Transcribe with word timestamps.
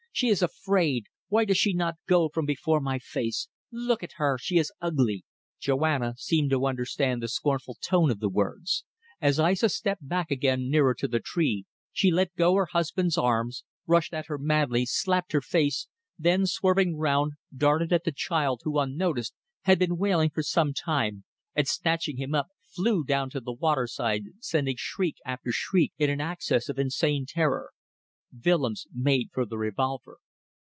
She 0.13 0.27
is 0.27 0.41
afraid. 0.41 1.05
Why 1.29 1.45
does 1.45 1.57
she 1.57 1.73
not 1.73 1.95
go 2.05 2.27
from 2.27 2.45
before 2.45 2.81
my 2.81 2.99
face? 2.99 3.47
Look 3.71 4.03
at 4.03 4.15
her. 4.17 4.37
She 4.37 4.57
is 4.57 4.71
ugly." 4.81 5.23
Joanna 5.57 6.15
seemed 6.17 6.49
to 6.49 6.65
understand 6.67 7.23
the 7.23 7.29
scornful 7.29 7.77
tone 7.81 8.11
of 8.11 8.19
the 8.19 8.27
words. 8.27 8.83
As 9.21 9.39
Aissa 9.39 9.69
stepped 9.69 10.05
back 10.05 10.29
again 10.29 10.69
nearer 10.69 10.93
to 10.95 11.07
the 11.07 11.21
tree 11.21 11.65
she 11.93 12.11
let 12.11 12.35
go 12.35 12.55
her 12.55 12.65
husband's 12.65 13.17
arm, 13.17 13.51
rushed 13.87 14.13
at 14.13 14.25
her 14.25 14.37
madly, 14.37 14.85
slapped 14.85 15.31
her 15.31 15.41
face, 15.41 15.87
then, 16.19 16.45
swerving 16.45 16.97
round, 16.97 17.31
darted 17.55 17.93
at 17.93 18.03
the 18.03 18.11
child 18.11 18.59
who, 18.65 18.79
unnoticed, 18.79 19.33
had 19.61 19.79
been 19.79 19.95
wailing 19.95 20.29
for 20.29 20.43
some 20.43 20.73
time, 20.73 21.23
and, 21.55 21.69
snatching 21.69 22.17
him 22.17 22.35
up, 22.35 22.49
flew 22.75 23.05
down 23.05 23.29
to 23.29 23.39
the 23.39 23.53
waterside, 23.53 24.25
sending 24.41 24.75
shriek 24.77 25.15
after 25.25 25.53
shriek 25.53 25.93
in 25.97 26.09
an 26.09 26.19
access 26.19 26.67
of 26.67 26.77
insane 26.77 27.25
terror. 27.25 27.71
Willems 28.45 28.87
made 28.93 29.27
for 29.33 29.45
the 29.45 29.57
revolver. 29.57 30.17